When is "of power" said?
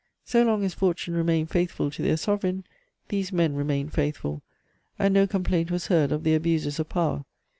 6.79-7.23